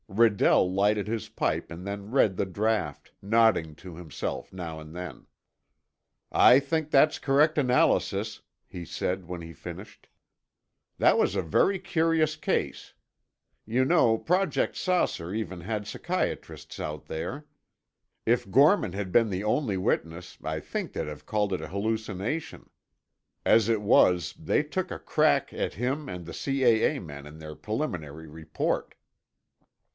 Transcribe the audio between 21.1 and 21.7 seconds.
called it a